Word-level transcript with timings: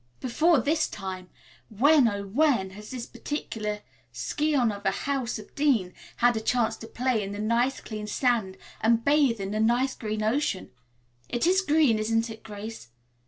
Before 0.19 0.59
this 0.59 0.87
time, 0.87 1.29
when, 1.69 2.07
oh, 2.07 2.25
when, 2.25 2.71
has 2.71 2.89
this 2.89 3.05
particular 3.05 3.81
scion 4.11 4.71
of 4.71 4.81
the 4.81 4.89
house 5.05 5.37
of 5.37 5.53
Dean 5.53 5.93
had 6.15 6.35
a 6.35 6.41
chance 6.41 6.75
to 6.77 6.87
play 6.87 7.21
in 7.21 7.33
the 7.33 7.37
nice 7.39 7.79
clean 7.79 8.07
sand 8.07 8.57
and 8.81 9.05
bathe 9.05 9.39
in 9.39 9.51
the 9.51 9.59
nice 9.59 9.93
green 9.95 10.23
ocean? 10.23 10.71
It 11.29 11.45
is 11.45 11.61
green, 11.61 11.99
isn't 11.99 12.31
it, 12.31 12.41
Grace? 12.41 12.87